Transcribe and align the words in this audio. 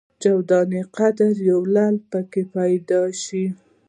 جو 0.21 0.33
دانې 0.49 0.81
قدر 0.97 1.33
یو 1.49 1.61
لعل 1.73 1.95
په 2.11 2.19
کې 2.31 2.41
پیدا 2.55 3.01
شي. 3.23 3.45